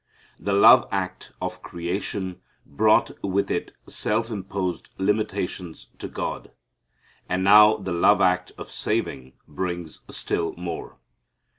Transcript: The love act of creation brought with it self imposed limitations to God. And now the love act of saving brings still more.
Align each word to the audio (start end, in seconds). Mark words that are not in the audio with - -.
The 0.39 0.53
love 0.53 0.87
act 0.91 1.31
of 1.39 1.61
creation 1.61 2.41
brought 2.65 3.11
with 3.23 3.51
it 3.51 3.71
self 3.85 4.31
imposed 4.31 4.89
limitations 4.97 5.89
to 5.99 6.07
God. 6.07 6.49
And 7.29 7.43
now 7.43 7.77
the 7.77 7.93
love 7.93 8.19
act 8.19 8.51
of 8.57 8.71
saving 8.71 9.33
brings 9.47 10.01
still 10.09 10.55
more. 10.57 10.97